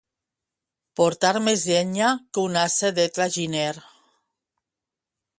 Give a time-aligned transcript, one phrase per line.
[0.99, 2.07] Portar més llenya
[2.37, 3.69] que un ase de traginer.